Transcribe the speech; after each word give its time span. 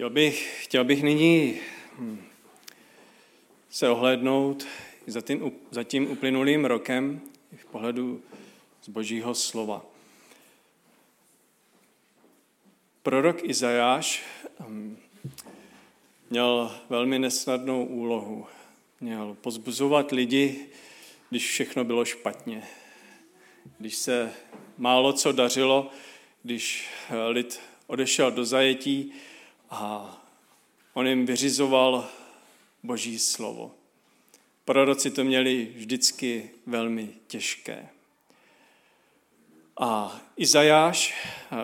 Chtěl 0.00 0.10
bych, 0.10 0.64
chtěl 0.64 0.84
bych 0.84 1.02
nyní 1.02 1.60
hm, 1.98 2.22
se 3.70 3.88
ohlédnout 3.88 4.66
za 5.06 5.20
tím, 5.20 5.52
za 5.70 5.84
tím 5.84 6.10
uplynulým 6.10 6.64
rokem 6.64 7.20
v 7.56 7.64
pohledu 7.64 8.22
z 8.82 8.88
božího 8.88 9.34
slova. 9.34 9.86
Prorok 13.02 13.44
Izajáš 13.44 14.22
hm, 14.60 14.96
měl 16.30 16.76
velmi 16.88 17.18
nesnadnou 17.18 17.84
úlohu. 17.84 18.46
Měl 19.00 19.36
pozbuzovat 19.40 20.12
lidi, 20.12 20.66
když 21.30 21.50
všechno 21.50 21.84
bylo 21.84 22.04
špatně. 22.04 22.62
Když 23.78 23.96
se 23.96 24.32
málo 24.78 25.12
co 25.12 25.32
dařilo, 25.32 25.90
když 26.42 26.88
lid 27.28 27.60
odešel 27.86 28.30
do 28.30 28.44
zajetí, 28.44 29.12
a 29.70 30.16
on 30.94 31.06
jim 31.06 31.26
vyřizoval 31.26 32.08
boží 32.82 33.18
slovo. 33.18 33.74
Proroci 34.64 35.10
to 35.10 35.24
měli 35.24 35.72
vždycky 35.76 36.50
velmi 36.66 37.08
těžké. 37.26 37.88
A 39.76 40.20
Izajáš 40.36 41.14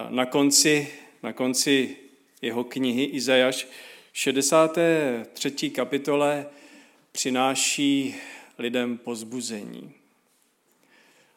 na 0.08 0.26
konci, 0.26 0.88
na 1.22 1.32
konci 1.32 1.96
jeho 2.42 2.64
knihy 2.64 3.04
Izajáš 3.04 3.66
63. 4.12 5.70
kapitole 5.70 6.46
přináší 7.12 8.14
lidem 8.58 8.98
pozbuzení. 8.98 9.92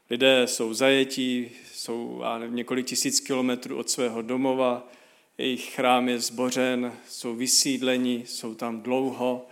Lidé 0.10 0.48
jsou 0.48 0.74
zajetí, 0.74 1.52
jsou 1.74 2.24
několik 2.48 2.86
tisíc 2.86 3.20
kilometrů 3.20 3.78
od 3.78 3.90
svého 3.90 4.22
domova, 4.22 4.88
jejich 5.40 5.76
chrám 5.76 6.10
je 6.10 6.20
zbořen, 6.20 6.94
jsou 7.10 7.36
vysídleni, 7.36 8.24
jsou 8.28 8.56
tam 8.56 8.82
dlouho. 8.82 9.48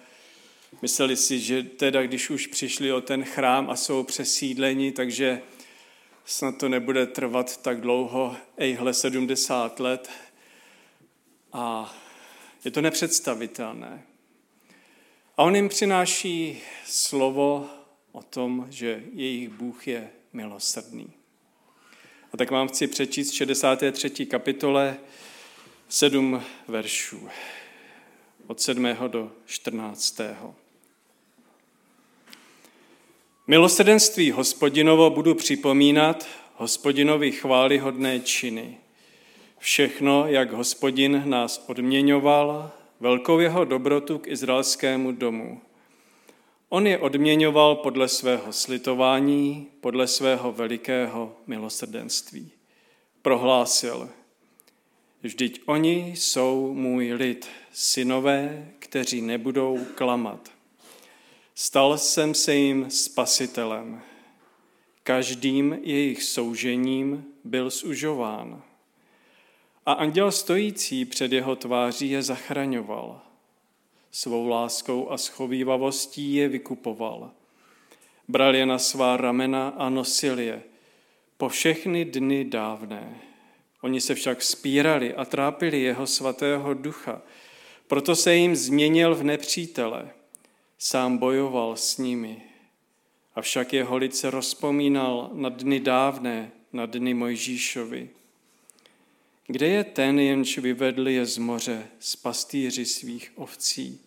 Mysleli 0.82 1.18
si, 1.18 1.40
že 1.40 1.64
teda, 1.64 2.04
když 2.04 2.30
už 2.30 2.48
přišli 2.48 2.92
o 2.94 3.02
ten 3.02 3.24
chrám 3.24 3.70
a 3.70 3.76
jsou 3.76 4.04
přesídleni, 4.04 4.92
takže 4.92 5.42
snad 6.26 6.58
to 6.58 6.70
nebude 6.70 7.06
trvat 7.06 7.62
tak 7.62 7.82
dlouho, 7.82 8.36
ejhle 8.58 8.94
70 8.94 9.80
let. 9.80 10.10
A 11.54 11.96
je 12.66 12.72
to 12.72 12.82
nepředstavitelné. 12.82 14.04
A 15.38 15.44
on 15.44 15.56
jim 15.56 15.70
přináší 15.70 16.62
slovo 16.86 17.70
o 18.12 18.22
tom, 18.22 18.68
že 18.70 19.04
jejich 19.14 19.50
Bůh 19.50 19.88
je 19.88 20.10
milosrdný. 20.34 21.14
A 22.34 22.38
tak 22.38 22.52
vám 22.52 22.68
chci 22.68 22.88
přečíst 22.88 23.32
63. 23.32 24.26
kapitole 24.26 24.98
sedm 25.90 26.44
veršů 26.68 27.30
od 28.48 28.62
7. 28.62 28.88
do 29.08 29.32
14. 29.46 30.22
Milosrdenství 33.48 34.32
hospodinovo 34.32 35.10
budu 35.10 35.36
připomínat 35.36 36.28
hospodinovi 36.56 37.32
chválihodné 37.32 38.20
činy. 38.20 38.78
Všechno, 39.60 40.28
jak 40.28 40.52
hospodin 40.52 41.24
nás 41.26 41.66
odměňoval, 41.68 42.72
velkou 43.00 43.40
jeho 43.40 43.66
dobrotu 43.66 44.20
k 44.20 44.28
izraelskému 44.28 45.12
domu. 45.12 45.62
On 46.70 46.88
je 46.88 46.98
odměňoval 46.98 47.76
podle 47.76 48.08
svého 48.08 48.54
slitování, 48.54 49.68
podle 49.82 50.08
svého 50.08 50.52
velikého 50.52 51.36
milosrdenství. 51.48 52.52
Prohlásil, 53.22 54.10
Vždyť 55.24 55.62
oni 55.66 56.14
jsou 56.16 56.74
můj 56.74 57.14
lid, 57.14 57.48
synové, 57.72 58.72
kteří 58.80 59.22
nebudou 59.22 59.80
klamat. 59.96 60.52
Stal 61.56 61.98
jsem 61.98 62.34
se 62.34 62.56
jim 62.56 62.90
spasitelem. 62.90 64.02
Každým 65.04 65.80
jejich 65.82 66.24
soužením 66.24 67.26
byl 67.44 67.70
zužován. 67.70 68.62
A 69.86 69.92
anděl 69.92 70.32
stojící 70.32 71.06
před 71.06 71.32
jeho 71.32 71.56
tváří 71.56 72.10
je 72.10 72.24
zachraňoval. 72.24 73.22
Svou 74.12 74.48
láskou 74.48 75.10
a 75.10 75.18
schovývavostí 75.18 76.34
je 76.34 76.48
vykupoval. 76.50 77.32
Bral 78.28 78.56
je 78.56 78.66
na 78.66 78.80
svá 78.80 79.18
ramena 79.18 79.70
a 79.70 79.90
nosil 79.90 80.40
je 80.40 80.64
po 81.38 81.50
všechny 81.50 82.06
dny 82.06 82.46
dávné. 82.46 83.27
Oni 83.88 84.02
se 84.02 84.16
však 84.16 84.44
spírali 84.44 85.14
a 85.14 85.26
trápili 85.26 85.82
jeho 85.82 86.08
svatého 86.08 86.74
ducha. 86.74 87.22
Proto 87.88 88.16
se 88.16 88.36
jim 88.36 88.56
změnil 88.56 89.16
v 89.16 89.24
nepřítele. 89.24 90.10
Sám 90.78 91.18
bojoval 91.18 91.76
s 91.76 91.98
nimi. 91.98 92.42
Avšak 93.36 93.74
jeho 93.74 93.98
lid 93.98 94.16
se 94.16 94.30
rozpomínal 94.30 95.30
na 95.34 95.50
dny 95.50 95.80
dávné, 95.80 96.52
na 96.74 96.86
dny 96.86 97.14
Mojžíšovi. 97.14 98.10
Kde 99.48 99.68
je 99.68 99.84
ten, 99.84 100.20
jenž 100.20 100.58
vyvedl 100.58 101.08
je 101.08 101.26
z 101.26 101.38
moře, 101.38 101.88
z 102.00 102.16
pastýři 102.16 102.86
svých 102.86 103.32
ovcí? 103.36 104.02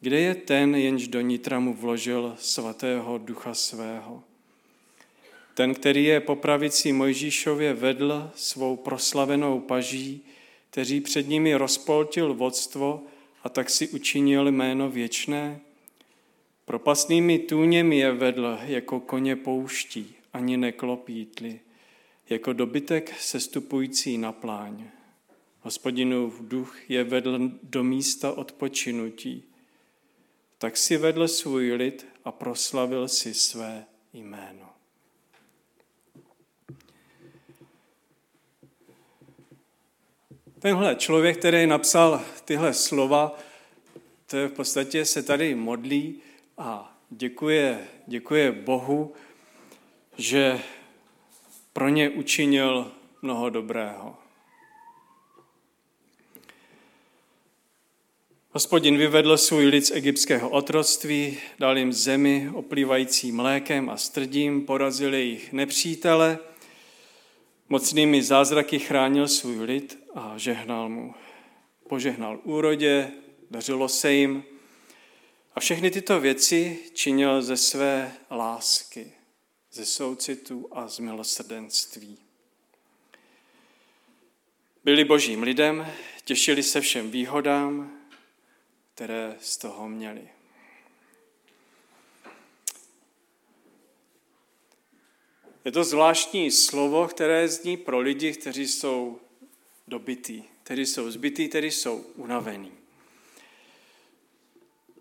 Kde 0.00 0.20
je 0.20 0.34
ten, 0.34 0.74
jenž 0.74 1.08
do 1.08 1.20
nitra 1.20 1.60
mu 1.60 1.74
vložil 1.74 2.36
svatého 2.38 3.18
ducha 3.18 3.54
svého? 3.54 4.22
Ten, 5.58 5.74
který 5.74 6.04
je 6.04 6.20
po 6.20 6.36
pravici 6.36 6.92
Mojžíšově 6.92 7.74
vedl 7.74 8.30
svou 8.34 8.76
proslavenou 8.76 9.60
paží, 9.60 10.24
který 10.70 11.00
před 11.00 11.28
nimi 11.28 11.54
rozpoltil 11.54 12.34
vodstvo 12.34 13.02
a 13.42 13.48
tak 13.48 13.70
si 13.70 13.88
učinil 13.88 14.52
jméno 14.52 14.90
věčné, 14.90 15.60
propastnými 16.64 17.38
tůněmi 17.38 17.98
je 17.98 18.12
vedl 18.12 18.58
jako 18.62 19.00
koně 19.00 19.36
pouští, 19.36 20.14
ani 20.32 20.56
neklopítli, 20.56 21.60
jako 22.30 22.52
dobytek 22.52 23.20
sestupující 23.20 24.18
na 24.18 24.32
pláň. 24.32 24.84
Hospodinův 25.60 26.40
duch 26.40 26.90
je 26.90 27.04
vedl 27.04 27.50
do 27.62 27.84
místa 27.84 28.32
odpočinutí. 28.32 29.44
Tak 30.58 30.76
si 30.76 30.96
vedl 30.96 31.28
svůj 31.28 31.72
lid 31.72 32.06
a 32.24 32.32
proslavil 32.32 33.08
si 33.08 33.34
své 33.34 33.86
jméno. 34.12 34.67
Tenhle 40.58 40.96
člověk, 40.96 41.38
který 41.38 41.66
napsal 41.66 42.22
tyhle 42.44 42.74
slova, 42.74 43.38
to 44.26 44.36
je 44.36 44.48
v 44.48 44.52
podstatě 44.52 45.04
se 45.04 45.22
tady 45.22 45.54
modlí 45.54 46.20
a 46.58 46.98
děkuje, 47.10 47.88
děkuje 48.06 48.52
Bohu, 48.52 49.12
že 50.16 50.60
pro 51.72 51.88
ně 51.88 52.10
učinil 52.10 52.92
mnoho 53.22 53.50
dobrého. 53.50 54.16
Hospodin 58.50 58.96
vyvedl 58.96 59.36
svůj 59.36 59.66
lid 59.66 59.86
z 59.86 59.90
egyptského 59.90 60.48
otroctví, 60.48 61.38
dal 61.58 61.78
jim 61.78 61.92
zemi 61.92 62.50
oplývající 62.54 63.32
mlékem 63.32 63.90
a 63.90 63.96
strdím, 63.96 64.66
porazil 64.66 65.14
jejich 65.14 65.52
nepřítele, 65.52 66.38
mocnými 67.68 68.22
zázraky 68.22 68.78
chránil 68.78 69.28
svůj 69.28 69.64
lid 69.64 70.04
a 70.14 70.38
žehnal 70.38 70.88
mu. 70.88 71.14
Požehnal 71.88 72.40
úrodě, 72.44 73.12
dařilo 73.50 73.88
se 73.88 74.12
jim 74.12 74.44
a 75.54 75.60
všechny 75.60 75.90
tyto 75.90 76.20
věci 76.20 76.78
činil 76.94 77.42
ze 77.42 77.56
své 77.56 78.12
lásky, 78.30 79.12
ze 79.72 79.86
soucitu 79.86 80.68
a 80.70 80.88
z 80.88 80.98
milosrdenství. 80.98 82.18
Byli 84.84 85.04
božím 85.04 85.42
lidem, 85.42 85.92
těšili 86.24 86.62
se 86.62 86.80
všem 86.80 87.10
výhodám, 87.10 88.00
které 88.94 89.36
z 89.40 89.56
toho 89.56 89.88
měli. 89.88 90.37
Je 95.64 95.72
to 95.72 95.84
zvláštní 95.84 96.50
slovo, 96.50 97.08
které 97.08 97.48
zní 97.48 97.76
pro 97.76 98.00
lidi, 98.00 98.32
kteří 98.32 98.68
jsou 98.68 99.20
dobitý, 99.88 100.42
kteří 100.62 100.86
jsou 100.86 101.10
zbytý, 101.10 101.48
kteří 101.48 101.70
jsou 101.70 101.96
unavení. 102.16 102.72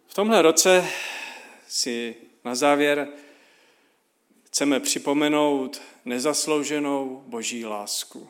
V 0.08 0.14
tomhle 0.14 0.42
roce 0.42 0.88
si 1.68 2.16
na 2.44 2.56
závěr 2.56 3.08
chceme 4.44 4.80
připomenout 4.80 5.82
nezaslouženou 6.06 7.24
boží 7.28 7.66
lásku. 7.66 8.30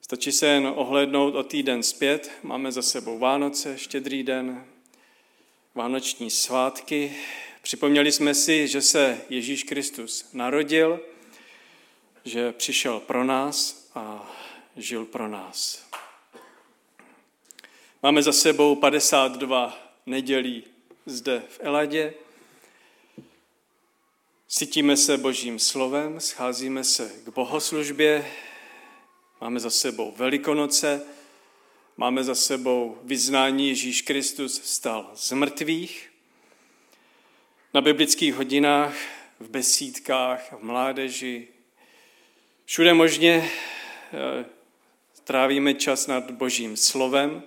Stačí 0.00 0.32
se 0.32 0.46
jen 0.46 0.72
ohlednout 0.76 1.34
o 1.34 1.42
týden 1.42 1.82
zpět. 1.82 2.30
Máme 2.42 2.72
za 2.72 2.82
sebou 2.82 3.18
Vánoce, 3.18 3.78
štědrý 3.78 4.22
den, 4.22 4.66
vánoční 5.74 6.30
svátky. 6.30 7.16
Připomněli 7.62 8.12
jsme 8.12 8.34
si, 8.34 8.68
že 8.68 8.82
se 8.82 9.20
Ježíš 9.28 9.62
Kristus 9.64 10.28
narodil, 10.32 11.00
že 12.24 12.52
přišel 12.52 13.00
pro 13.00 13.24
nás 13.24 13.88
a 13.94 14.32
žil 14.76 15.04
pro 15.04 15.28
nás. 15.28 15.86
Máme 18.02 18.22
za 18.22 18.32
sebou 18.32 18.76
52 18.76 19.94
nedělí 20.06 20.64
zde 21.06 21.42
v 21.48 21.60
Eladě. 21.62 22.14
Cítíme 24.48 24.96
se 24.96 25.18
božím 25.18 25.58
slovem, 25.58 26.20
scházíme 26.20 26.84
se 26.84 27.12
k 27.24 27.28
bohoslužbě, 27.28 28.32
máme 29.40 29.60
za 29.60 29.70
sebou 29.70 30.14
Velikonoce, 30.16 31.02
máme 31.96 32.24
za 32.24 32.34
sebou 32.34 32.98
vyznání 33.02 33.68
Ježíš 33.68 34.02
Kristus 34.02 34.62
stal 34.64 35.10
z 35.14 35.32
mrtvých. 35.32 36.11
Na 37.74 37.80
biblických 37.80 38.34
hodinách, 38.34 38.94
v 39.40 39.48
besídkách, 39.48 40.52
v 40.52 40.62
mládeži, 40.62 41.48
všude 42.64 42.94
možně 42.94 43.50
eh, 44.12 44.44
trávíme 45.24 45.74
čas 45.74 46.06
nad 46.06 46.30
božím 46.30 46.76
slovem. 46.76 47.42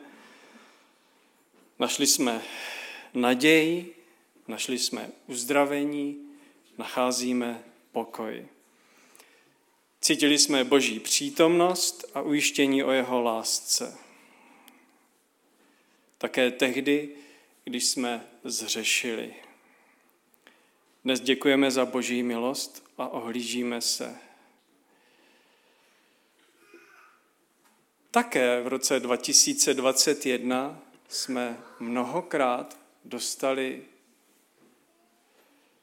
Našli 1.80 2.08
jsme 2.08 2.42
naději, 3.14 3.96
našli 4.48 4.80
jsme 4.80 5.10
uzdravení, 5.28 6.18
nacházíme 6.78 7.64
pokoj. 7.92 8.48
Cítili 10.02 10.38
jsme 10.38 10.64
boží 10.64 11.00
přítomnost 11.00 12.12
a 12.14 12.22
ujištění 12.22 12.84
o 12.84 12.92
jeho 12.92 13.22
lásce. 13.22 13.98
Také 16.18 16.52
tehdy, 16.52 17.10
když 17.64 17.86
jsme 17.86 18.28
zřešili. 18.44 19.45
Dnes 21.06 21.22
děkujeme 21.22 21.72
za 21.72 21.86
boží 21.86 22.24
milost 22.24 22.84
a 22.98 23.08
ohlížíme 23.08 23.82
se. 23.82 24.16
Také 28.12 28.62
v 28.62 28.68
roce 28.68 29.00
2021 29.00 30.82
jsme 31.08 31.58
mnohokrát 31.80 32.78
dostali 33.04 33.84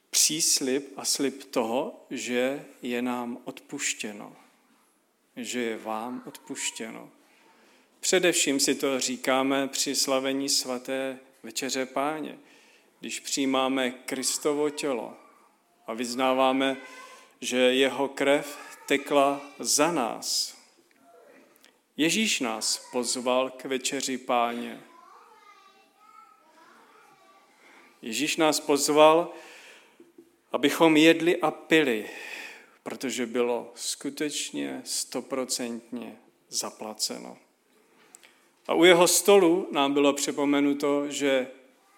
příslip 0.09 0.93
a 0.95 1.05
slib 1.05 1.43
toho, 1.43 2.05
že 2.09 2.65
je 2.81 3.01
nám 3.01 3.37
odpuštěno. 3.43 4.35
Že 5.35 5.59
je 5.59 5.77
vám 5.77 6.23
odpuštěno. 6.25 7.09
Především 7.99 8.59
si 8.59 8.75
to 8.75 8.99
říkáme 8.99 9.67
při 9.67 9.95
slavení 9.95 10.49
svaté 10.49 11.19
večeře 11.43 11.85
páně, 11.85 12.39
když 13.03 13.19
přijímáme 13.19 13.91
Kristovo 13.91 14.69
tělo 14.69 15.13
a 15.87 15.93
vyznáváme, 15.93 16.77
že 17.41 17.57
jeho 17.57 18.07
krev 18.07 18.57
tekla 18.87 19.41
za 19.59 19.91
nás. 19.91 20.57
Ježíš 21.97 22.39
nás 22.39 22.89
pozval 22.91 23.49
k 23.49 23.65
večeři 23.65 24.17
páně. 24.17 24.81
Ježíš 28.01 28.37
nás 28.37 28.59
pozval, 28.59 29.31
abychom 30.51 30.97
jedli 30.97 31.41
a 31.41 31.51
pili, 31.51 32.09
protože 32.83 33.25
bylo 33.25 33.71
skutečně 33.75 34.81
stoprocentně 34.85 36.17
zaplaceno. 36.49 37.37
A 38.67 38.73
u 38.73 38.83
jeho 38.83 39.07
stolu 39.07 39.67
nám 39.71 39.93
bylo 39.93 40.13
připomenuto, 40.13 41.09
že 41.09 41.47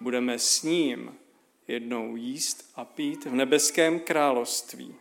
budeme 0.06 0.40
s 0.40 0.64
ním 0.64 1.16
jednou 1.68 2.16
jíst 2.16 2.72
a 2.76 2.86
pít 2.86 3.26
v 3.26 3.36
nebeském 3.36 4.00
království. 4.00 4.96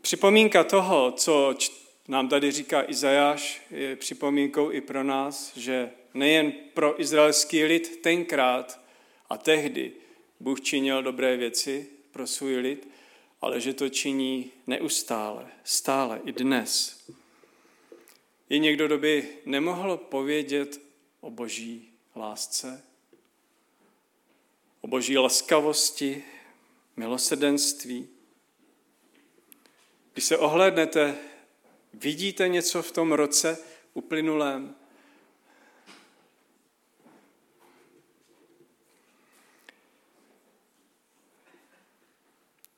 Připomínka 0.00 0.64
toho, 0.64 1.12
co 1.12 1.54
nám 2.08 2.28
tady 2.28 2.50
říká 2.50 2.90
Izajáš, 2.90 3.62
je 3.70 3.96
připomínkou 3.96 4.70
i 4.70 4.80
pro 4.80 5.04
nás, 5.04 5.56
že 5.56 5.90
nejen 6.14 6.52
pro 6.74 7.00
izraelský 7.00 7.64
lid 7.64 8.02
tenkrát 8.02 8.80
a 9.30 9.38
tehdy 9.38 9.92
Bůh 10.40 10.60
činil 10.60 11.02
dobré 11.02 11.36
věci 11.36 11.88
pro 12.10 12.26
svůj 12.26 12.56
lid, 12.56 12.88
ale 13.40 13.60
že 13.60 13.74
to 13.74 13.88
činí 13.88 14.50
neustále, 14.66 15.46
stále 15.64 16.20
i 16.24 16.32
dnes. 16.32 17.00
Je 18.48 18.58
někdo, 18.58 18.86
kdo 18.86 18.98
by 18.98 19.28
nemohl 19.46 19.96
povědět 19.96 20.80
o 21.20 21.30
boží 21.30 21.92
lásce, 22.16 22.84
o 24.80 24.86
boží 24.86 25.18
laskavosti, 25.18 26.24
milosrdenství. 26.96 28.08
Když 30.12 30.24
se 30.24 30.38
ohlédnete, 30.38 31.18
vidíte 31.94 32.48
něco 32.48 32.82
v 32.82 32.92
tom 32.92 33.12
roce 33.12 33.58
uplynulém, 33.94 34.74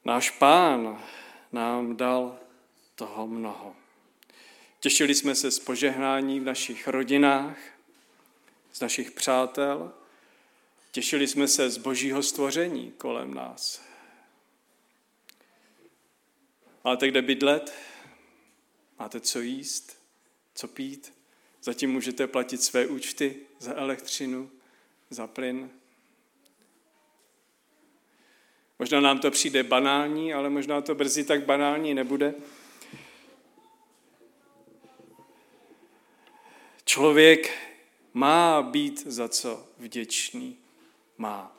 Náš 0.04 0.30
pán 0.30 0.98
nám 1.52 1.96
dal 1.96 2.38
toho 2.94 3.26
mnoho. 3.26 3.76
Těšili 4.80 5.14
jsme 5.14 5.34
se 5.34 5.50
z 5.50 5.58
požehnání 5.58 6.40
v 6.40 6.44
našich 6.44 6.88
rodinách, 6.88 7.58
z 8.72 8.80
našich 8.80 9.10
přátel, 9.10 9.92
těšili 10.92 11.26
jsme 11.26 11.48
se 11.48 11.70
z 11.70 11.76
božího 11.76 12.22
stvoření 12.22 12.92
kolem 12.98 13.34
nás. 13.34 13.82
Máte 16.84 17.08
kde 17.08 17.22
bydlet? 17.22 17.74
Máte 18.98 19.20
co 19.20 19.40
jíst? 19.40 19.98
Co 20.54 20.68
pít? 20.68 21.12
Zatím 21.62 21.92
můžete 21.92 22.26
platit 22.26 22.62
své 22.62 22.86
účty 22.86 23.36
za 23.58 23.74
elektřinu, 23.74 24.50
za 25.10 25.26
plyn, 25.26 25.70
Možná 28.80 29.00
nám 29.00 29.18
to 29.18 29.30
přijde 29.30 29.62
banální, 29.62 30.34
ale 30.34 30.50
možná 30.50 30.80
to 30.80 30.94
brzy 30.94 31.24
tak 31.24 31.44
banální 31.44 31.94
nebude. 31.94 32.34
Člověk 36.90 37.50
má 38.14 38.62
být 38.62 39.06
za 39.06 39.28
co 39.28 39.66
vděčný. 39.78 40.56
Má. 41.18 41.56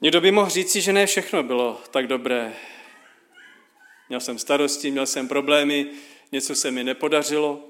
Někdo 0.00 0.20
by 0.20 0.30
mohl 0.30 0.50
říci, 0.50 0.80
že 0.80 0.92
ne 0.92 1.06
všechno 1.06 1.42
bylo 1.42 1.80
tak 1.90 2.06
dobré. 2.06 2.56
Měl 4.08 4.20
jsem 4.20 4.38
starosti, 4.38 4.90
měl 4.90 5.06
jsem 5.06 5.28
problémy, 5.28 5.90
něco 6.32 6.54
se 6.54 6.70
mi 6.70 6.84
nepodařilo. 6.84 7.64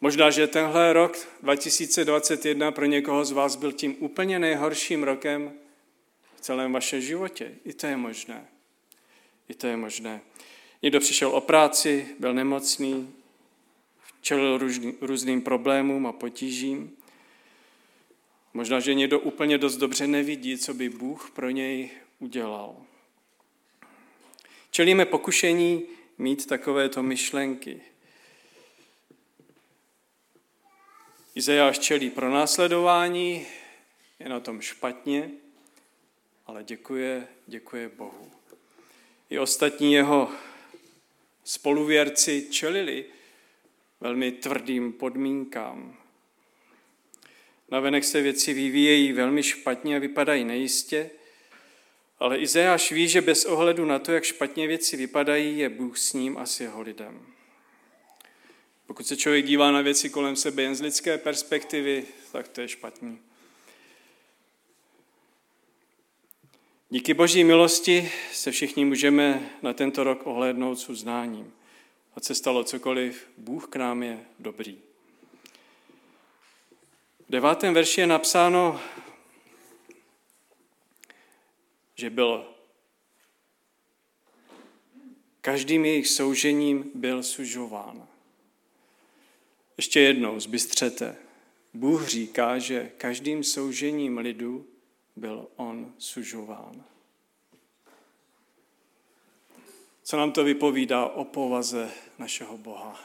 Možná, 0.00 0.30
že 0.30 0.46
tenhle 0.46 0.92
rok 0.92 1.28
2021 1.42 2.72
pro 2.72 2.84
někoho 2.84 3.24
z 3.24 3.32
vás 3.32 3.56
byl 3.56 3.72
tím 3.72 3.96
úplně 3.98 4.38
nejhorším 4.38 5.02
rokem 5.02 5.52
v 6.36 6.40
celém 6.40 6.72
vašem 6.72 7.00
životě. 7.00 7.54
I 7.64 7.72
to 7.72 7.86
je 7.86 7.96
možné. 7.96 8.48
I 9.48 9.54
to 9.54 9.66
je 9.66 9.76
možné. 9.76 10.20
Někdo 10.82 11.00
přišel 11.00 11.28
o 11.28 11.40
práci, 11.40 12.08
byl 12.18 12.34
nemocný, 12.34 13.19
čelil 14.20 14.60
různým 15.00 15.42
problémům 15.42 16.06
a 16.06 16.12
potížím. 16.12 16.96
Možná, 18.54 18.80
že 18.80 18.94
někdo 18.94 19.20
úplně 19.20 19.58
dost 19.58 19.76
dobře 19.76 20.06
nevidí, 20.06 20.58
co 20.58 20.74
by 20.74 20.88
Bůh 20.88 21.30
pro 21.30 21.50
něj 21.50 21.90
udělal. 22.18 22.76
Čelíme 24.70 25.04
pokušení 25.04 25.82
mít 26.18 26.46
takovéto 26.46 27.02
myšlenky. 27.02 27.80
Izajáš 31.34 31.78
čelí 31.78 32.10
pro 32.10 32.30
následování, 32.30 33.46
je 34.18 34.28
na 34.28 34.40
tom 34.40 34.60
špatně, 34.60 35.30
ale 36.46 36.64
děkuje, 36.64 37.28
děkuje 37.46 37.88
Bohu. 37.88 38.30
I 39.30 39.38
ostatní 39.38 39.92
jeho 39.92 40.30
spoluvěrci 41.44 42.46
čelili 42.50 43.04
velmi 44.00 44.32
tvrdým 44.32 44.92
podmínkám. 44.92 45.96
Navenek 47.70 48.04
se 48.04 48.22
věci 48.22 48.54
vyvíjejí 48.54 49.12
velmi 49.12 49.42
špatně 49.42 49.96
a 49.96 49.98
vypadají 49.98 50.44
nejistě, 50.44 51.10
ale 52.18 52.38
Izajáš 52.38 52.92
ví, 52.92 53.08
že 53.08 53.20
bez 53.20 53.44
ohledu 53.44 53.84
na 53.84 53.98
to, 53.98 54.12
jak 54.12 54.24
špatně 54.24 54.66
věci 54.66 54.96
vypadají, 54.96 55.58
je 55.58 55.68
Bůh 55.68 55.98
s 55.98 56.12
ním 56.12 56.38
a 56.38 56.46
s 56.46 56.60
jeho 56.60 56.80
lidem. 56.80 57.26
Pokud 58.86 59.06
se 59.06 59.16
člověk 59.16 59.46
dívá 59.46 59.70
na 59.70 59.80
věci 59.80 60.10
kolem 60.10 60.36
sebe 60.36 60.62
jen 60.62 60.74
z 60.74 60.80
lidské 60.80 61.18
perspektivy, 61.18 62.04
tak 62.32 62.48
to 62.48 62.60
je 62.60 62.68
špatný. 62.68 63.18
Díky 66.90 67.14
boží 67.14 67.44
milosti 67.44 68.10
se 68.32 68.50
všichni 68.50 68.84
můžeme 68.84 69.50
na 69.62 69.72
tento 69.72 70.04
rok 70.04 70.26
ohlédnout 70.26 70.78
s 70.78 70.88
uznáním. 70.88 71.52
Ať 72.16 72.24
se 72.24 72.34
stalo 72.34 72.64
cokoliv, 72.64 73.30
Bůh 73.36 73.68
k 73.68 73.76
nám 73.76 74.02
je 74.02 74.26
dobrý. 74.38 74.78
V 77.28 77.30
devátém 77.30 77.74
verši 77.74 78.00
je 78.00 78.06
napsáno, 78.06 78.80
že 81.94 82.10
byl 82.10 82.54
každým 85.40 85.84
jejich 85.84 86.08
soužením 86.08 86.90
byl 86.94 87.22
sužován. 87.22 88.08
Ještě 89.76 90.00
jednou 90.00 90.40
zbystřete. 90.40 91.16
Bůh 91.74 92.08
říká, 92.08 92.58
že 92.58 92.90
každým 92.96 93.44
soužením 93.44 94.18
lidu 94.18 94.66
byl 95.16 95.48
on 95.56 95.94
sužován. 95.98 96.84
Co 100.10 100.16
nám 100.16 100.32
to 100.32 100.44
vypovídá 100.44 101.06
o 101.06 101.24
povaze 101.24 101.90
našeho 102.18 102.58
Boha? 102.58 103.00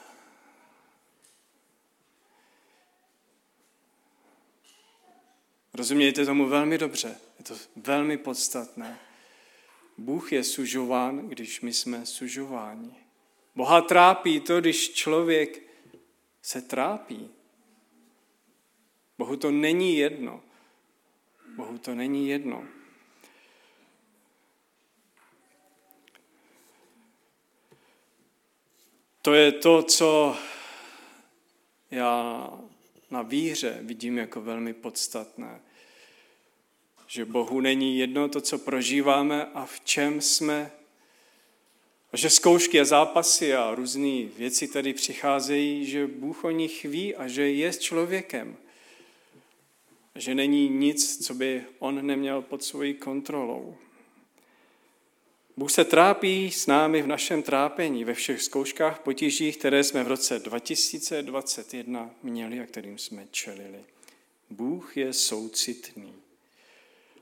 Rozumějte 5.74 6.26
tomu 6.26 6.48
velmi 6.48 6.78
dobře, 6.78 7.18
je 7.40 7.46
to 7.46 7.56
velmi 7.76 8.18
podstatné. 8.18 9.00
Bůh 9.98 10.32
je 10.32 10.44
sužován, 10.44 11.30
když 11.30 11.62
my 11.62 11.74
jsme 11.74 12.06
sužováni. 12.06 12.96
Boha 13.56 13.82
trápí 13.82 14.40
to, 14.40 14.60
když 14.60 14.94
člověk 14.94 15.62
se 16.42 16.62
trápí. 16.62 17.30
Bohu 19.18 19.38
to 19.38 19.52
není 19.52 19.98
jedno. 19.98 20.44
Bohu 21.56 21.78
to 21.78 21.96
není 21.96 22.30
jedno. 22.30 22.68
To 29.26 29.34
je 29.34 29.52
to, 29.52 29.84
co 29.84 30.38
já 31.92 32.50
na 33.12 33.22
víře 33.22 33.80
vidím 33.82 34.18
jako 34.18 34.42
velmi 34.42 34.74
podstatné. 34.74 35.62
Že 37.08 37.26
Bohu 37.26 37.62
není 37.62 37.98
jedno 38.00 38.30
to, 38.30 38.42
co 38.42 38.60
prožíváme 38.60 39.46
a 39.46 39.66
v 39.66 39.80
čem 39.80 40.22
jsme. 40.22 40.72
A 42.12 42.18
že 42.18 42.30
zkoušky 42.30 42.80
a 42.80 42.86
zápasy 42.86 43.54
a 43.56 43.76
různé 43.76 44.24
věci 44.38 44.68
tady 44.68 44.94
přicházejí, 44.94 45.86
že 45.86 46.08
Bůh 46.08 46.44
o 46.44 46.52
nich 46.52 46.84
ví 46.86 47.16
a 47.16 47.28
že 47.28 47.50
je 47.50 47.74
s 47.74 47.80
člověkem. 47.80 48.58
Že 50.16 50.36
není 50.36 50.70
nic, 50.70 51.26
co 51.26 51.34
by 51.34 51.64
on 51.80 52.06
neměl 52.06 52.42
pod 52.42 52.64
svojí 52.64 52.94
kontrolou. 52.94 53.78
Bůh 55.58 55.72
se 55.72 55.86
trápí 55.86 56.52
s 56.52 56.68
námi 56.68 57.02
v 57.02 57.08
našem 57.08 57.44
trápení, 57.44 58.04
ve 58.04 58.14
všech 58.14 58.42
zkouškách, 58.42 59.00
potížích, 59.00 59.58
které 59.58 59.84
jsme 59.84 60.04
v 60.04 60.08
roce 60.08 60.40
2021 60.40 62.12
měli 62.24 62.60
a 62.60 62.66
kterým 62.66 62.98
jsme 62.98 63.28
čelili. 63.32 63.84
Bůh 64.50 64.98
je 64.98 65.14
soucitný. 65.14 66.14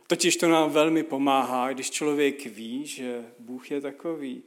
Totiž 0.08 0.38
to 0.38 0.50
nám 0.50 0.72
velmi 0.72 1.04
pomáhá, 1.04 1.74
když 1.74 1.92
člověk 1.92 2.46
ví, 2.46 2.86
že 2.86 3.26
Bůh 3.40 3.72
je 3.72 3.82
takový, 3.82 4.44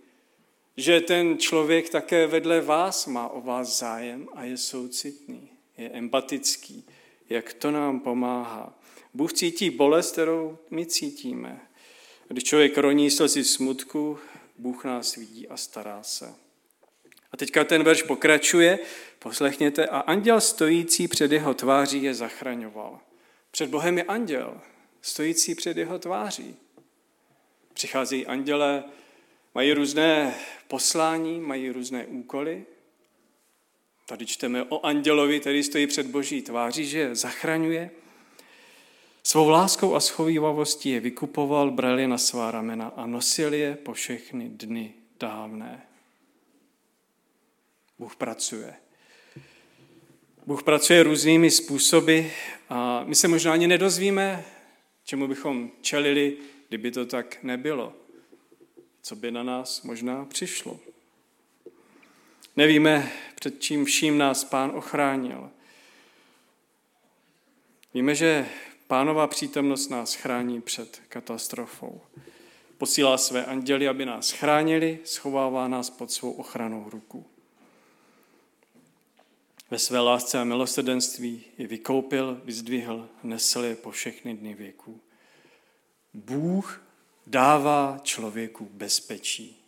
že 0.76 1.00
ten 1.00 1.38
člověk 1.38 1.90
také 1.90 2.26
vedle 2.26 2.60
vás 2.60 3.06
má 3.06 3.28
o 3.28 3.40
vás 3.40 3.78
zájem 3.78 4.28
a 4.34 4.44
je 4.44 4.56
soucitný, 4.56 5.48
je 5.78 5.90
empatický. 5.90 6.84
Jak 7.28 7.52
to 7.52 7.70
nám 7.70 8.00
pomáhá? 8.00 8.78
Bůh 9.14 9.32
cítí 9.32 9.70
bolest, 9.70 10.12
kterou 10.12 10.58
my 10.70 10.86
cítíme. 10.86 11.65
Když 12.28 12.44
člověk 12.44 12.78
roní 12.78 13.10
slzy 13.10 13.44
smutku, 13.44 14.18
Bůh 14.58 14.84
nás 14.84 15.16
vidí 15.16 15.48
a 15.48 15.56
stará 15.56 16.02
se. 16.02 16.34
A 17.32 17.36
teďka 17.36 17.64
ten 17.64 17.82
verš 17.82 18.02
pokračuje, 18.02 18.78
poslechněte, 19.18 19.86
a 19.86 19.98
anděl 19.98 20.40
stojící 20.40 21.08
před 21.08 21.32
jeho 21.32 21.54
tváří 21.54 22.02
je 22.02 22.14
zachraňoval. 22.14 23.00
Před 23.50 23.70
Bohem 23.70 23.98
je 23.98 24.04
anděl, 24.04 24.60
stojící 25.02 25.54
před 25.54 25.76
jeho 25.76 25.98
tváří. 25.98 26.56
Přicházejí 27.74 28.26
anděle, 28.26 28.84
mají 29.54 29.72
různé 29.72 30.34
poslání, 30.68 31.40
mají 31.40 31.70
různé 31.70 32.06
úkoly. 32.06 32.64
Tady 34.06 34.26
čteme 34.26 34.64
o 34.64 34.86
andělovi, 34.86 35.40
který 35.40 35.62
stojí 35.62 35.86
před 35.86 36.06
boží 36.06 36.42
tváří, 36.42 36.86
že 36.86 37.14
zachraňuje. 37.14 37.90
Svou 39.26 39.48
láskou 39.48 39.94
a 39.94 40.00
schovývavostí 40.00 40.90
je 40.90 41.00
vykupoval, 41.00 41.70
bral 41.70 42.00
je 42.00 42.08
na 42.08 42.18
svá 42.18 42.50
ramena 42.50 42.92
a 42.96 43.06
nosil 43.06 43.54
je 43.54 43.76
po 43.76 43.92
všechny 43.92 44.48
dny 44.48 44.94
dávné. 45.20 45.86
Bůh 47.98 48.16
pracuje. 48.16 48.74
Bůh 50.46 50.62
pracuje 50.62 51.02
různými 51.02 51.50
způsoby 51.50 52.20
a 52.68 53.04
my 53.04 53.14
se 53.14 53.28
možná 53.28 53.52
ani 53.52 53.66
nedozvíme, 53.66 54.44
čemu 55.04 55.28
bychom 55.28 55.70
čelili, 55.80 56.36
kdyby 56.68 56.90
to 56.90 57.06
tak 57.06 57.42
nebylo. 57.42 57.92
Co 59.02 59.16
by 59.16 59.30
na 59.30 59.42
nás 59.42 59.82
možná 59.82 60.24
přišlo. 60.24 60.80
Nevíme, 62.56 63.12
před 63.34 63.62
čím 63.62 63.84
vším 63.84 64.18
nás 64.18 64.44
pán 64.44 64.70
ochránil. 64.74 65.50
Víme, 67.94 68.14
že 68.14 68.46
Pánová 68.86 69.26
přítomnost 69.26 69.88
nás 69.88 70.14
chrání 70.14 70.60
před 70.60 71.02
katastrofou. 71.08 72.00
Posílá 72.78 73.18
své 73.18 73.44
anděly, 73.44 73.88
aby 73.88 74.06
nás 74.06 74.30
chránili, 74.30 74.98
schovává 75.04 75.68
nás 75.68 75.90
pod 75.90 76.12
svou 76.12 76.32
ochranou 76.32 76.90
ruku. 76.90 77.26
Ve 79.70 79.78
své 79.78 80.00
lásce 80.00 80.38
a 80.38 80.44
milosedenství 80.44 81.44
je 81.58 81.66
vykoupil, 81.66 82.40
vyzdvihl, 82.44 83.08
nesl 83.22 83.64
je 83.64 83.76
po 83.76 83.90
všechny 83.90 84.36
dny 84.36 84.54
věků. 84.54 85.00
Bůh 86.14 86.82
dává 87.26 87.98
člověku 88.02 88.68
bezpečí. 88.72 89.62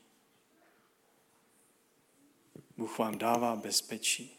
Bůh 2.77 2.99
vám 2.99 3.19
dává 3.19 3.57
bezpečí. 3.57 4.39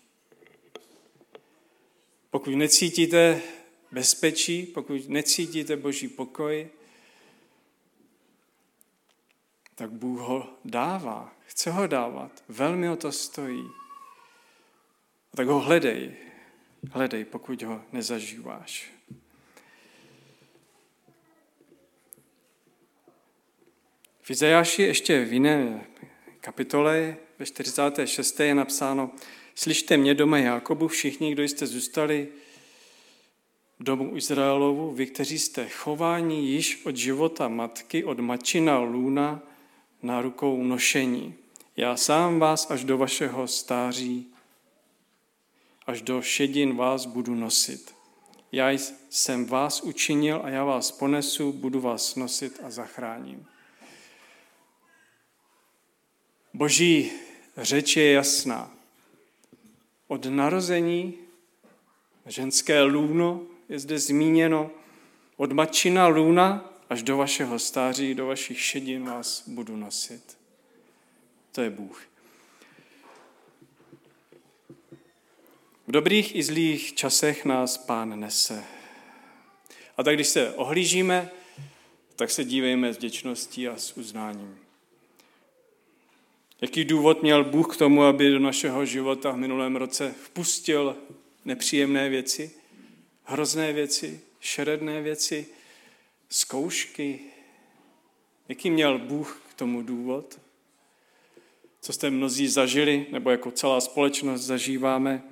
Pokud 2.29 2.50
necítíte 2.50 3.41
bezpečí, 3.91 4.65
pokud 4.65 5.10
necítíte 5.10 5.77
boží 5.77 6.08
pokoj, 6.08 6.69
tak 9.75 9.91
Bůh 9.91 10.19
ho 10.19 10.50
dává, 10.65 11.36
chce 11.46 11.72
ho 11.72 11.88
dávat, 11.88 12.43
velmi 12.48 12.89
o 12.89 12.96
to 12.96 13.12
stojí. 13.12 13.69
A 15.34 15.38
tak 15.38 15.48
ho 15.48 15.60
hledej, 15.60 16.12
hledej, 16.91 17.25
pokud 17.25 17.62
ho 17.62 17.81
nezažíváš. 17.91 18.91
V 24.22 24.31
Izajáši 24.31 24.81
ještě 24.81 25.25
v 25.25 25.34
jiné 25.34 25.86
kapitole, 26.41 27.17
ve 27.39 27.46
46. 27.46 28.39
je 28.39 28.55
napsáno, 28.55 29.12
slyšte 29.55 29.98
mě 29.98 30.13
doma 30.13 30.38
Jákobu, 30.38 30.88
všichni, 30.88 31.31
kdo 31.31 31.43
jste 31.43 31.67
zůstali 31.67 32.27
domu 33.79 34.17
Izraelovu, 34.17 34.91
vy, 34.91 35.05
kteří 35.05 35.39
jste 35.39 35.69
chováni 35.69 36.45
již 36.45 36.86
od 36.86 36.95
života 36.95 37.48
matky, 37.48 38.03
od 38.03 38.19
mačina 38.19 38.79
lůna 38.79 39.41
na 40.03 40.21
rukou 40.21 40.63
nošení. 40.63 41.36
Já 41.77 41.95
sám 41.95 42.39
vás 42.39 42.71
až 42.71 42.83
do 42.83 42.98
vašeho 42.98 43.48
stáří, 43.48 44.27
až 45.88 46.01
do 46.01 46.21
šedin 46.21 46.75
vás 46.75 47.05
budu 47.05 47.36
nosit. 47.36 47.95
Já 48.51 48.69
jsem 49.09 49.45
vás 49.45 49.81
učinil 49.81 50.41
a 50.43 50.50
já 50.50 50.63
vás 50.63 50.91
ponesu, 50.91 51.53
budu 51.53 51.81
vás 51.81 52.15
nosit 52.15 52.59
a 52.63 52.69
zachráním. 52.71 53.45
Boží 56.53 57.12
řeč 57.57 57.98
je 57.98 58.12
jasná. 58.12 58.71
Od 60.07 60.25
narození 60.25 61.13
ženské 62.25 62.81
lůno 62.81 63.41
je 63.69 63.79
zde 63.79 63.99
zmíněno 63.99 64.71
od 65.38 65.51
mačina 65.51 66.07
lůna 66.07 66.73
až 66.89 67.03
do 67.03 67.17
vašeho 67.17 67.59
stáří, 67.59 68.15
do 68.15 68.25
vašich 68.25 68.61
šedin 68.61 69.05
vás 69.05 69.43
budu 69.47 69.75
nosit. 69.75 70.38
To 71.51 71.61
je 71.61 71.69
Bůh. 71.69 72.03
V 75.88 75.91
dobrých 75.91 76.35
i 76.35 76.43
zlých 76.43 76.93
časech 76.93 77.45
nás 77.45 77.77
Pán 77.77 78.19
nese. 78.19 78.63
A 79.97 80.03
tak 80.03 80.15
když 80.15 80.27
se 80.27 80.53
ohlížíme, 80.53 81.29
tak 82.15 82.31
se 82.31 82.43
dívejme 82.43 82.93
s 82.93 82.97
vděčností 82.97 83.67
a 83.67 83.77
s 83.77 83.97
uznáním. 83.97 84.59
Jaký 86.61 86.85
důvod 86.85 87.21
měl 87.21 87.43
Bůh 87.43 87.75
k 87.75 87.77
tomu, 87.77 88.03
aby 88.03 88.31
do 88.31 88.39
našeho 88.39 88.85
života 88.85 89.31
v 89.31 89.38
minulém 89.38 89.75
roce 89.75 90.15
vpustil 90.23 90.95
nepříjemné 91.45 92.09
věci? 92.09 92.58
Hrozné 93.29 93.74
věci, 93.74 94.21
šeredné 94.39 95.01
věci, 95.01 95.48
zkoušky. 96.29 97.19
Jaký 98.50 98.69
měl 98.69 99.00
Bůh 99.00 99.41
k 99.50 99.53
tomu 99.53 99.81
důvod? 99.81 100.39
Co 101.81 101.93
jste 101.93 102.09
mnozí 102.09 102.48
zažili, 102.48 103.05
nebo 103.12 103.29
jako 103.29 103.51
celá 103.51 103.81
společnost 103.81 104.41
zažíváme? 104.41 105.24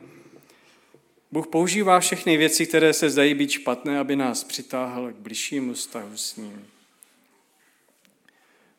Bůh 1.32 1.48
používá 1.48 2.00
všechny 2.00 2.38
věci, 2.38 2.66
které 2.66 2.94
se 2.94 3.10
zdají 3.10 3.34
být 3.34 3.52
špatné, 3.52 4.00
aby 4.00 4.16
nás 4.16 4.44
přitáhl 4.44 5.12
k 5.12 5.16
bližšímu 5.16 5.74
vztahu 5.74 6.18
s 6.18 6.36
ním. 6.36 6.68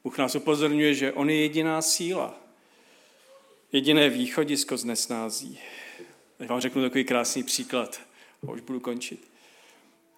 Bůh 0.04 0.18
nás 0.18 0.34
upozorňuje, 0.34 0.94
že 0.94 1.12
On 1.12 1.30
je 1.30 1.40
jediná 1.40 1.82
síla, 1.82 2.40
jediné 3.72 4.08
východisko 4.08 4.76
z 4.76 4.84
nesnází. 4.84 5.58
Teď 6.38 6.48
vám 6.48 6.60
řeknu 6.60 6.82
takový 6.82 7.04
krásný 7.04 7.42
příklad 7.42 8.07
a 8.46 8.50
už 8.50 8.60
budu 8.60 8.80
končit. 8.80 9.30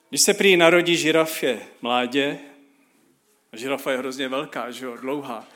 Když 0.09 0.21
se 0.21 0.35
prý 0.35 0.57
narodí 0.57 0.97
žirafě 0.97 1.61
mládě, 1.83 2.39
žirafa 3.53 3.93
je 3.93 3.99
hrozně 3.99 4.29
velká, 4.29 4.71
že 4.71 4.85
jo, 4.85 4.97
dlouhá, 4.97 5.49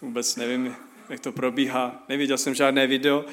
vůbec 0.00 0.36
nevím, 0.36 0.76
jak 1.08 1.20
to 1.20 1.32
probíhá, 1.32 2.04
neviděl 2.08 2.38
jsem 2.38 2.54
žádné 2.54 2.86
video, 2.86 3.24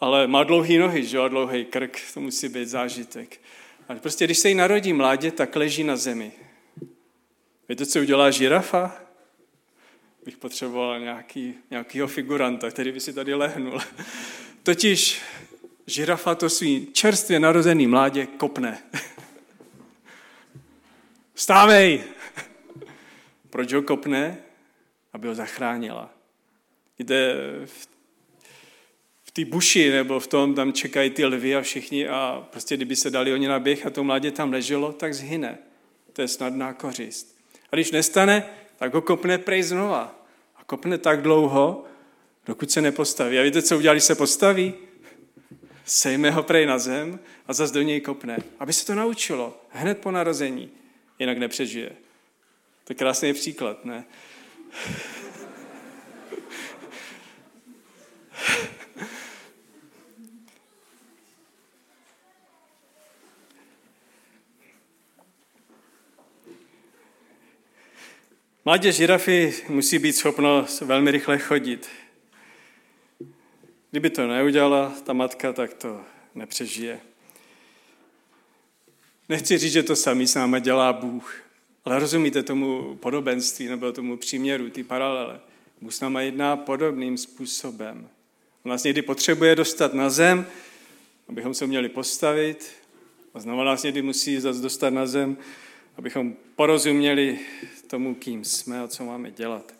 ale 0.00 0.26
má 0.26 0.44
dlouhé 0.44 0.78
nohy, 0.78 1.04
že 1.04 1.16
jo, 1.16 1.28
dlouhý 1.28 1.64
krk, 1.64 2.00
to 2.14 2.20
musí 2.20 2.48
být 2.48 2.68
zážitek. 2.68 3.40
Ale 3.88 4.00
prostě 4.00 4.24
když 4.24 4.38
se 4.38 4.48
jí 4.48 4.54
narodí 4.54 4.92
mládě, 4.92 5.30
tak 5.30 5.56
leží 5.56 5.84
na 5.84 5.96
zemi. 5.96 6.32
Víte, 7.68 7.86
co 7.86 8.00
udělá 8.00 8.30
žirafa? 8.30 8.96
Bych 10.24 10.36
potřeboval 10.36 11.00
nějaký, 11.00 11.54
nějakýho 11.70 12.06
figuranta, 12.06 12.70
který 12.70 12.92
by 12.92 13.00
si 13.00 13.12
tady 13.12 13.34
lehnul. 13.34 13.80
Totiž 14.62 15.20
žirafa 15.90 16.34
to 16.34 16.50
svý 16.50 16.88
čerstvě 16.92 17.40
narozený 17.40 17.86
mládě 17.86 18.26
kopne. 18.26 18.82
Stávej! 21.34 22.04
Proč 23.50 23.72
ho 23.72 23.82
kopne? 23.82 24.38
Aby 25.12 25.28
ho 25.28 25.34
zachránila. 25.34 26.10
Jde 26.98 27.34
v 29.24 29.30
té 29.32 29.44
buši 29.44 29.90
nebo 29.90 30.20
v 30.20 30.26
tom, 30.26 30.54
tam 30.54 30.72
čekají 30.72 31.10
ty 31.10 31.24
lvy 31.24 31.56
a 31.56 31.60
všichni 31.60 32.08
a 32.08 32.46
prostě 32.50 32.76
kdyby 32.76 32.96
se 32.96 33.10
dali 33.10 33.32
oni 33.32 33.48
na 33.48 33.58
běh 33.58 33.86
a 33.86 33.90
to 33.90 34.04
mládě 34.04 34.30
tam 34.30 34.52
leželo, 34.52 34.92
tak 34.92 35.14
zhyne. 35.14 35.58
To 36.12 36.22
je 36.22 36.28
snadná 36.28 36.72
kořist. 36.72 37.38
A 37.72 37.76
když 37.76 37.90
nestane, 37.90 38.50
tak 38.76 38.94
ho 38.94 39.02
kopne 39.02 39.38
prej 39.38 39.62
znova. 39.62 40.24
A 40.56 40.64
kopne 40.64 40.98
tak 40.98 41.22
dlouho, 41.22 41.84
dokud 42.46 42.70
se 42.70 42.82
nepostaví. 42.82 43.38
A 43.38 43.42
víte, 43.42 43.62
co 43.62 43.78
když 43.78 44.04
se 44.04 44.14
postaví? 44.14 44.74
Sejme 45.90 46.30
ho 46.30 46.42
prej 46.42 46.66
na 46.66 46.78
zem 46.78 47.20
a 47.46 47.52
zase 47.52 47.74
do 47.74 47.82
něj 47.82 48.00
kopne. 48.00 48.38
Aby 48.58 48.72
se 48.72 48.86
to 48.86 48.94
naučilo 48.94 49.60
hned 49.70 49.98
po 49.98 50.10
narození. 50.10 50.70
Jinak 51.18 51.38
nepřežije. 51.38 51.90
To 52.84 52.92
je 52.92 52.94
krásný 52.94 53.32
příklad, 53.32 53.84
ne? 53.84 54.04
Mladě 68.64 68.92
žirafy 68.92 69.54
musí 69.68 69.98
být 69.98 70.12
schopno 70.12 70.66
velmi 70.80 71.10
rychle 71.10 71.38
chodit. 71.38 71.88
Kdyby 73.90 74.10
to 74.10 74.26
neudělala 74.26 74.92
ta 75.04 75.12
matka, 75.12 75.52
tak 75.52 75.74
to 75.74 76.00
nepřežije. 76.34 77.00
Nechci 79.28 79.58
říct, 79.58 79.72
že 79.72 79.82
to 79.82 79.96
samý 79.96 80.26
s 80.26 80.34
náma 80.34 80.58
dělá 80.58 80.92
Bůh, 80.92 81.34
ale 81.84 81.98
rozumíte 81.98 82.42
tomu 82.42 82.96
podobenství 83.00 83.66
nebo 83.66 83.92
tomu 83.92 84.16
příměru, 84.16 84.70
ty 84.70 84.84
paralele. 84.84 85.40
Bůh 85.80 85.94
s 85.94 86.00
náma 86.00 86.20
jedná 86.20 86.56
podobným 86.56 87.18
způsobem. 87.18 88.08
On 88.64 88.70
nás 88.70 88.84
někdy 88.84 89.02
potřebuje 89.02 89.56
dostat 89.56 89.94
na 89.94 90.10
zem, 90.10 90.46
abychom 91.28 91.54
se 91.54 91.66
měli 91.66 91.88
postavit, 91.88 92.72
a 93.34 93.40
znovu 93.40 93.64
nás 93.64 93.82
někdy 93.82 94.02
musí 94.02 94.40
zase 94.40 94.60
dostat 94.60 94.90
na 94.90 95.06
zem, 95.06 95.36
abychom 95.96 96.36
porozuměli 96.56 97.38
tomu, 97.86 98.14
kým 98.14 98.44
jsme 98.44 98.80
a 98.80 98.88
co 98.88 99.04
máme 99.04 99.30
dělat. 99.30 99.79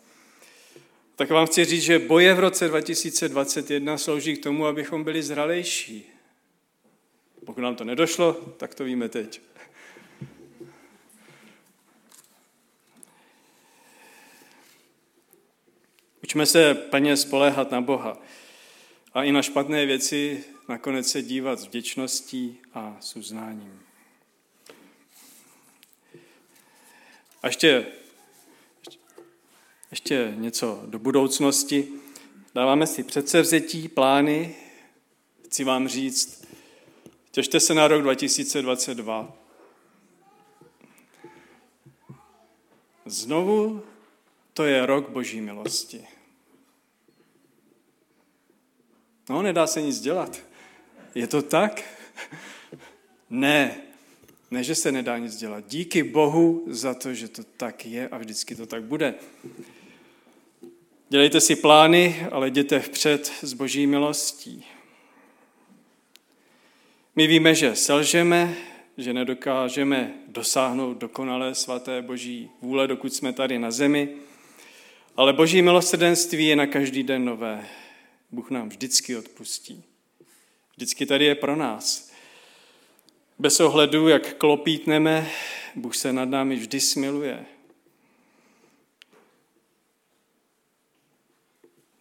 Tak 1.21 1.29
vám 1.29 1.47
chci 1.47 1.65
říct, 1.65 1.83
že 1.83 1.99
boje 1.99 2.33
v 2.33 2.39
roce 2.39 2.67
2021 2.67 3.97
slouží 3.97 4.35
k 4.35 4.43
tomu, 4.43 4.65
abychom 4.65 5.03
byli 5.03 5.23
zralejší. 5.23 6.05
Pokud 7.45 7.61
nám 7.61 7.75
to 7.75 7.83
nedošlo, 7.83 8.33
tak 8.33 8.75
to 8.75 8.83
víme 8.83 9.09
teď. 9.09 9.41
Učme 16.23 16.45
se 16.45 16.73
plně 16.73 17.17
spoléhat 17.17 17.71
na 17.71 17.81
Boha 17.81 18.17
a 19.13 19.23
i 19.23 19.31
na 19.31 19.41
špatné 19.41 19.85
věci 19.85 20.43
nakonec 20.69 21.11
se 21.11 21.21
dívat 21.21 21.59
s 21.59 21.65
vděčností 21.65 22.59
a 22.73 22.97
s 22.99 23.15
uznáním. 23.15 23.81
A 27.41 27.47
ještě, 27.47 27.85
ještě 30.11 30.41
něco 30.41 30.83
do 30.85 30.99
budoucnosti. 30.99 31.87
Dáváme 32.55 32.87
si 32.87 33.03
předsevzetí, 33.03 33.87
plány. 33.87 34.55
Chci 35.45 35.63
vám 35.63 35.87
říct, 35.87 36.47
těšte 37.31 37.59
se 37.59 37.73
na 37.73 37.87
rok 37.87 38.01
2022. 38.01 39.33
Znovu 43.05 43.83
to 44.53 44.63
je 44.63 44.85
rok 44.85 45.09
boží 45.09 45.41
milosti. 45.41 46.07
No, 49.29 49.41
nedá 49.41 49.67
se 49.67 49.81
nic 49.81 49.99
dělat. 49.99 50.39
Je 51.15 51.27
to 51.27 51.41
tak? 51.41 51.83
Ne, 53.29 53.81
ne, 54.51 54.63
že 54.63 54.75
se 54.75 54.91
nedá 54.91 55.17
nic 55.17 55.35
dělat. 55.35 55.63
Díky 55.67 56.03
Bohu 56.03 56.63
za 56.67 56.93
to, 56.93 57.13
že 57.13 57.27
to 57.27 57.43
tak 57.43 57.85
je 57.85 58.09
a 58.09 58.17
vždycky 58.17 58.55
to 58.55 58.65
tak 58.65 58.83
bude. 58.83 59.15
Dělejte 61.11 61.41
si 61.41 61.55
plány, 61.55 62.27
ale 62.31 62.47
jděte 62.47 62.79
vpřed 62.79 63.31
s 63.41 63.53
boží 63.53 63.87
milostí. 63.87 64.65
My 67.15 67.27
víme, 67.27 67.55
že 67.55 67.75
selžeme, 67.75 68.55
že 68.97 69.13
nedokážeme 69.13 70.13
dosáhnout 70.27 70.97
dokonalé 70.97 71.55
svaté 71.55 72.01
boží 72.01 72.49
vůle, 72.61 72.87
dokud 72.87 73.13
jsme 73.13 73.33
tady 73.33 73.59
na 73.59 73.71
zemi, 73.71 74.09
ale 75.17 75.33
boží 75.33 75.61
milosrdenství 75.61 76.47
je 76.47 76.55
na 76.55 76.67
každý 76.67 77.03
den 77.03 77.25
nové. 77.25 77.67
Bůh 78.31 78.51
nám 78.51 78.69
vždycky 78.69 79.17
odpustí. 79.17 79.83
Vždycky 80.75 81.05
tady 81.05 81.25
je 81.25 81.35
pro 81.35 81.55
nás. 81.55 82.11
Bez 83.39 83.59
ohledu, 83.59 84.07
jak 84.07 84.33
klopítneme, 84.33 85.29
Bůh 85.75 85.95
se 85.95 86.13
nad 86.13 86.29
námi 86.29 86.55
vždy 86.55 86.79
smiluje. 86.79 87.45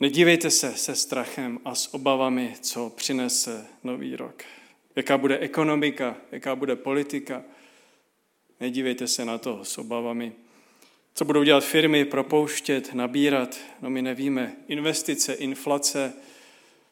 Nedívejte 0.00 0.50
se 0.50 0.76
se 0.76 0.94
strachem 0.94 1.58
a 1.64 1.74
s 1.74 1.94
obavami, 1.94 2.54
co 2.60 2.90
přinese 2.96 3.66
nový 3.84 4.16
rok. 4.16 4.42
Jaká 4.96 5.18
bude 5.18 5.38
ekonomika, 5.38 6.16
jaká 6.32 6.56
bude 6.56 6.76
politika. 6.76 7.42
Nedívejte 8.60 9.06
se 9.06 9.24
na 9.24 9.38
to 9.38 9.64
s 9.64 9.78
obavami. 9.78 10.32
Co 11.14 11.24
budou 11.24 11.42
dělat 11.42 11.64
firmy, 11.64 12.04
propouštět, 12.04 12.94
nabírat, 12.94 13.58
no 13.82 13.90
my 13.90 14.02
nevíme. 14.02 14.56
Investice, 14.68 15.34
inflace, 15.34 16.12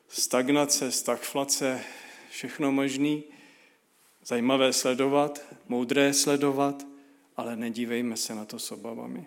stagnace, 0.09 0.93
stagflace, 0.93 1.81
všechno 2.31 2.73
možný. 2.73 3.25
Zajímavé 4.25 4.73
sledovat, 4.73 5.45
moudré 5.69 6.15
sledovat, 6.15 6.87
ale 7.37 7.57
nedívejme 7.57 8.17
se 8.17 8.35
na 8.35 8.45
to 8.45 8.59
s 8.59 8.73
obavami. 8.73 9.27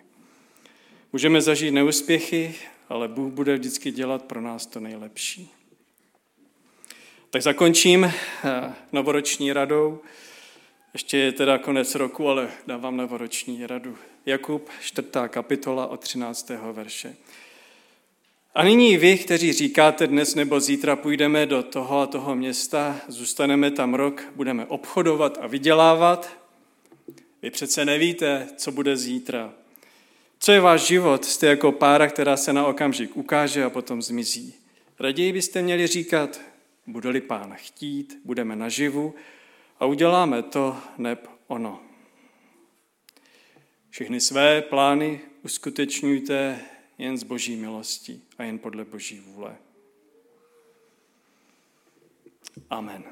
Můžeme 1.12 1.40
zažít 1.40 1.74
neúspěchy, 1.74 2.54
ale 2.92 3.08
Bůh 3.08 3.32
bude 3.32 3.54
vždycky 3.54 3.90
dělat 3.90 4.22
pro 4.22 4.40
nás 4.40 4.66
to 4.66 4.80
nejlepší. 4.80 5.50
Tak 7.30 7.42
zakončím 7.42 8.04
eh, 8.04 8.12
novoroční 8.92 9.52
radou. 9.52 10.00
Ještě 10.92 11.18
je 11.18 11.32
teda 11.32 11.58
konec 11.58 11.94
roku, 11.94 12.28
ale 12.28 12.50
dávám 12.66 12.96
novoroční 12.96 13.66
radu. 13.66 13.98
Jakub, 14.26 14.68
4. 14.80 15.08
kapitola 15.28 15.86
od 15.86 16.00
13. 16.00 16.50
verše. 16.72 17.16
A 18.54 18.64
nyní 18.64 18.96
vy, 18.96 19.18
kteří 19.18 19.52
říkáte 19.52 20.06
dnes 20.06 20.34
nebo 20.34 20.60
zítra 20.60 20.96
půjdeme 20.96 21.46
do 21.46 21.62
toho 21.62 22.00
a 22.00 22.06
toho 22.06 22.34
města, 22.34 23.00
zůstaneme 23.08 23.70
tam 23.70 23.94
rok, 23.94 24.32
budeme 24.36 24.66
obchodovat 24.66 25.38
a 25.40 25.46
vydělávat, 25.46 26.38
vy 27.42 27.50
přece 27.50 27.84
nevíte, 27.84 28.48
co 28.56 28.72
bude 28.72 28.96
zítra. 28.96 29.52
Co 30.44 30.52
je 30.52 30.60
váš 30.60 30.86
život? 30.86 31.24
Jste 31.24 31.46
jako 31.46 31.72
pára, 31.72 32.08
která 32.08 32.36
se 32.36 32.52
na 32.52 32.66
okamžik 32.66 33.16
ukáže 33.16 33.64
a 33.64 33.70
potom 33.70 34.02
zmizí. 34.02 34.54
Raději 35.00 35.32
byste 35.32 35.62
měli 35.62 35.86
říkat, 35.86 36.40
bude-li 36.86 37.20
pán 37.20 37.54
chtít, 37.54 38.20
budeme 38.24 38.56
naživu 38.56 39.14
a 39.78 39.86
uděláme 39.86 40.42
to 40.42 40.76
neb 40.98 41.28
ono. 41.46 41.82
Všechny 43.90 44.20
své 44.20 44.62
plány 44.62 45.20
uskutečňujte 45.42 46.60
jen 46.98 47.18
z 47.18 47.22
boží 47.22 47.56
milosti 47.56 48.20
a 48.38 48.42
jen 48.42 48.58
podle 48.58 48.84
boží 48.84 49.20
vůle. 49.20 49.56
Amen. 52.70 53.04